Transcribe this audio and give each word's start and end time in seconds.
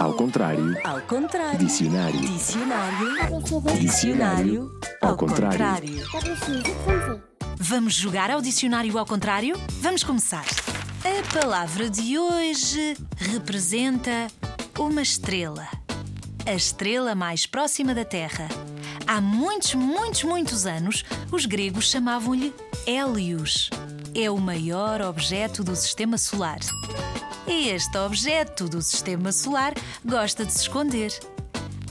Ao 0.00 0.14
contrário. 0.14 0.76
Ao 0.84 1.00
contrário. 1.02 1.58
Dicionário. 1.58 2.20
Dicionário. 2.20 3.42
Dicionário. 3.78 4.80
Ao 5.00 5.16
contrário. 5.16 6.04
Vamos 7.56 7.94
jogar 7.94 8.30
ao 8.30 8.40
dicionário 8.40 8.98
ao 8.98 9.06
contrário? 9.06 9.56
Vamos 9.80 10.02
começar. 10.02 10.44
A 11.04 11.40
palavra 11.40 11.88
de 11.88 12.18
hoje 12.18 12.96
representa 13.16 14.26
uma 14.76 15.02
estrela. 15.02 15.68
A 16.44 16.54
estrela 16.54 17.14
mais 17.14 17.46
próxima 17.46 17.94
da 17.94 18.04
Terra. 18.04 18.48
Há 19.06 19.20
muitos, 19.20 19.74
muitos, 19.74 20.24
muitos 20.24 20.66
anos, 20.66 21.04
os 21.30 21.46
gregos 21.46 21.90
chamavam-lhe 21.90 22.52
Hélios. 22.86 23.70
É 24.14 24.28
o 24.28 24.38
maior 24.38 25.00
objeto 25.00 25.62
do 25.62 25.76
sistema 25.76 26.18
solar. 26.18 26.58
E 27.50 27.68
este 27.70 27.98
objeto 27.98 28.68
do 28.68 28.80
sistema 28.80 29.32
solar 29.32 29.74
gosta 30.04 30.46
de 30.46 30.52
se 30.52 30.60
esconder. 30.60 31.12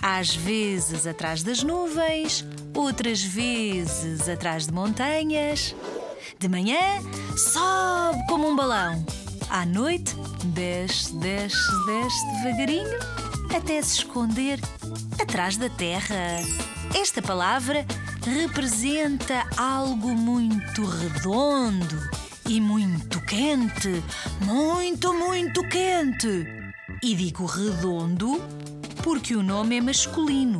Às 0.01 0.33
vezes 0.33 1.05
atrás 1.05 1.43
das 1.43 1.61
nuvens, 1.63 2.45
outras 2.73 3.21
vezes 3.21 4.29
atrás 4.29 4.67
de 4.67 4.73
montanhas. 4.73 5.75
De 6.39 6.47
manhã, 6.47 6.77
sobe 7.35 8.25
como 8.29 8.47
um 8.47 8.55
balão. 8.55 9.05
À 9.49 9.65
noite, 9.65 10.15
desce, 10.45 11.13
desce, 11.17 11.85
desce 11.85 12.25
devagarinho 12.37 12.99
até 13.53 13.81
se 13.81 13.97
esconder 13.97 14.61
atrás 15.21 15.57
da 15.57 15.69
terra. 15.69 16.39
Esta 16.95 17.21
palavra 17.21 17.85
representa 18.23 19.45
algo 19.57 20.07
muito 20.15 20.85
redondo 20.85 22.09
e 22.47 22.61
muito 22.61 23.18
quente. 23.29 24.03
Muito, 24.41 25.13
muito 25.13 25.61
quente. 25.69 26.47
E 27.03 27.13
digo 27.13 27.45
redondo 27.45 28.41
porque 29.03 29.35
o 29.35 29.43
nome 29.43 29.77
é 29.77 29.81
masculino. 29.81 30.57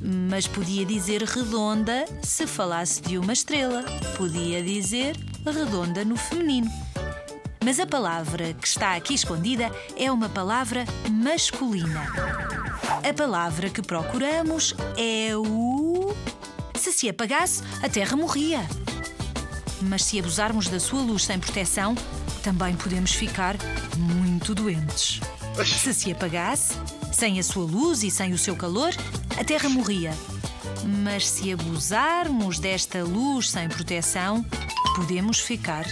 Mas 0.00 0.46
podia 0.46 0.86
dizer 0.86 1.24
redonda 1.24 2.04
se 2.22 2.46
falasse 2.46 3.02
de 3.02 3.18
uma 3.18 3.32
estrela. 3.32 3.82
Podia 4.16 4.62
dizer 4.62 5.16
redonda 5.44 6.04
no 6.04 6.16
feminino. 6.16 6.70
Mas 7.64 7.80
a 7.80 7.86
palavra 7.86 8.54
que 8.54 8.68
está 8.68 8.94
aqui 8.94 9.14
escondida 9.14 9.72
é 9.96 10.10
uma 10.12 10.28
palavra 10.28 10.84
masculina. 11.10 12.06
A 13.02 13.12
palavra 13.12 13.68
que 13.68 13.82
procuramos 13.82 14.72
é 14.96 15.36
o. 15.36 16.14
Se 16.78 16.92
se 16.92 17.08
apagasse, 17.08 17.62
a 17.82 17.88
Terra 17.88 18.16
morria. 18.16 18.64
Mas 19.88 20.04
se 20.04 20.18
abusarmos 20.18 20.68
da 20.68 20.80
sua 20.80 21.02
luz 21.02 21.24
sem 21.24 21.38
proteção, 21.38 21.94
também 22.42 22.74
podemos 22.74 23.12
ficar 23.12 23.56
muito 23.96 24.54
doentes. 24.54 25.20
Se 25.64 25.92
se 25.94 26.10
apagasse, 26.10 26.74
sem 27.12 27.38
a 27.38 27.42
sua 27.42 27.64
luz 27.64 28.02
e 28.02 28.10
sem 28.10 28.32
o 28.32 28.38
seu 28.38 28.56
calor, 28.56 28.92
a 29.38 29.44
Terra 29.44 29.68
morria. 29.68 30.12
Mas 31.02 31.28
se 31.28 31.52
abusarmos 31.52 32.58
desta 32.58 33.04
luz 33.04 33.50
sem 33.50 33.68
proteção, 33.68 34.44
podemos 34.96 35.38
ficar 35.38 35.84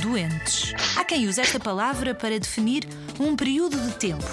doentes. 0.00 0.72
Há 0.96 1.04
quem 1.04 1.28
use 1.28 1.40
esta 1.40 1.58
palavra 1.58 2.14
para 2.14 2.38
definir 2.38 2.86
um 3.18 3.34
período 3.36 3.76
de 3.78 3.94
tempo. 3.96 4.24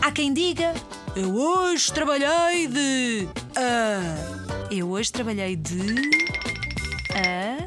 Há 0.00 0.10
quem 0.10 0.32
diga: 0.32 0.74
Eu 1.14 1.34
hoje 1.34 1.92
trabalhei 1.92 2.66
de. 2.68 3.28
A. 3.56 4.70
Eu 4.70 4.90
hoje 4.90 5.12
trabalhei 5.12 5.56
de. 5.56 5.80
A. 7.14 7.63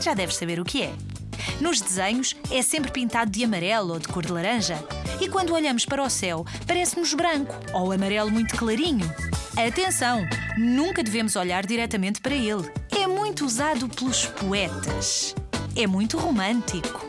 Já 0.00 0.14
deves 0.14 0.36
saber 0.36 0.58
o 0.58 0.64
que 0.64 0.82
é. 0.82 0.92
Nos 1.60 1.80
desenhos 1.80 2.34
é 2.50 2.62
sempre 2.62 2.90
pintado 2.90 3.30
de 3.30 3.44
amarelo 3.44 3.92
ou 3.92 3.98
de 3.98 4.08
cor 4.08 4.24
de 4.24 4.32
laranja. 4.32 4.82
E 5.20 5.28
quando 5.28 5.52
olhamos 5.52 5.84
para 5.84 6.02
o 6.02 6.08
céu, 6.08 6.44
parece-nos 6.66 7.12
branco 7.14 7.54
ou 7.72 7.92
amarelo 7.92 8.30
muito 8.30 8.56
clarinho. 8.56 9.08
Atenção! 9.56 10.26
Nunca 10.56 11.02
devemos 11.02 11.36
olhar 11.36 11.66
diretamente 11.66 12.20
para 12.20 12.34
ele. 12.34 12.70
É 12.90 13.06
muito 13.06 13.44
usado 13.44 13.88
pelos 13.88 14.26
poetas. 14.26 15.34
É 15.76 15.86
muito 15.86 16.16
romântico. 16.16 17.06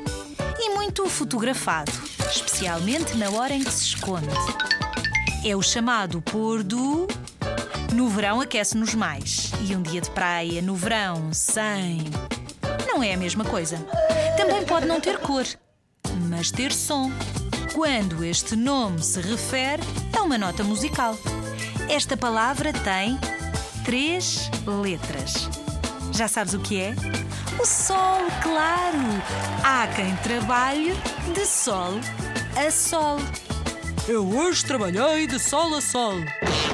E 0.60 0.70
muito 0.76 1.08
fotografado, 1.08 1.92
especialmente 2.30 3.18
na 3.18 3.30
hora 3.32 3.54
em 3.54 3.64
que 3.64 3.72
se 3.72 3.86
esconde. 3.86 4.28
É 5.44 5.56
o 5.56 5.62
chamado 5.62 6.22
pôr 6.22 6.62
do. 6.62 7.08
No 7.94 8.10
verão 8.10 8.40
aquece-nos 8.40 8.94
mais. 8.94 9.52
E 9.68 9.76
um 9.76 9.82
dia 9.82 10.02
de 10.02 10.12
praia 10.12 10.62
no 10.62 10.76
verão 10.76 11.34
sem. 11.34 12.04
Não 13.02 13.08
é 13.08 13.16
a 13.16 13.18
mesma 13.18 13.44
coisa. 13.44 13.84
Também 14.38 14.64
pode 14.64 14.86
não 14.86 15.02
ter 15.02 15.18
cor, 15.18 15.44
mas 16.30 16.52
ter 16.52 16.72
som. 16.72 17.12
Quando 17.74 18.24
este 18.24 18.56
nome 18.56 19.02
se 19.02 19.20
refere 19.20 19.82
a 20.16 20.22
uma 20.22 20.38
nota 20.38 20.64
musical. 20.64 21.18
Esta 21.90 22.16
palavra 22.16 22.72
tem 22.72 23.20
três 23.84 24.52
letras. 24.84 25.50
Já 26.12 26.28
sabes 26.28 26.54
o 26.54 26.60
que 26.60 26.80
é? 26.80 26.94
O 27.60 27.66
sol, 27.66 28.20
claro! 28.44 29.00
Há 29.64 29.88
quem 29.96 30.16
trabalhe 30.18 30.94
de 31.34 31.44
sol 31.48 32.00
a 32.56 32.70
sol. 32.70 33.18
Eu 34.08 34.30
hoje 34.30 34.64
trabalhei 34.64 35.26
de 35.26 35.40
sol 35.40 35.74
a 35.74 35.82
sol. 35.82 36.14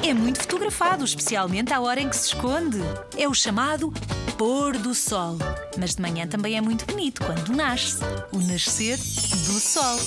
É 0.06 0.12
muito 0.12 0.40
fotografado, 0.40 1.06
especialmente 1.06 1.72
à 1.72 1.80
hora 1.80 2.02
em 2.02 2.08
que 2.10 2.16
se 2.16 2.34
esconde. 2.34 2.80
É 3.16 3.26
o 3.26 3.32
chamado 3.32 3.90
pôr 4.38 4.78
do 4.78 4.94
sol. 4.94 5.36
Mas 5.76 5.96
de 5.96 6.00
manhã 6.00 6.26
também 6.26 6.56
é 6.56 6.60
muito 6.60 6.86
bonito 6.86 7.22
quando 7.24 7.54
nasce 7.54 7.98
o 8.32 8.38
nascer 8.38 8.96
do 8.96 9.60
sol. 9.60 9.98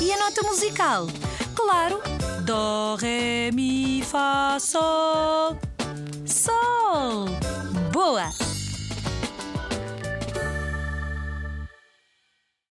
E 0.00 0.10
a 0.10 0.18
nota 0.18 0.42
musical? 0.42 1.06
Claro, 1.54 2.00
Dó, 2.44 2.96
Ré, 2.96 3.50
Mi, 3.52 4.02
Fá, 4.02 4.56
Sol. 4.58 5.58
Sol! 6.24 7.57